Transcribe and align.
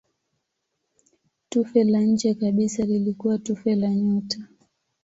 Tufe 1.49 1.83
la 1.83 2.01
nje 2.01 2.33
kabisa 2.33 2.85
lilikuwa 2.85 3.37
tufe 3.37 3.75
la 3.75 3.89
nyota. 3.89 4.39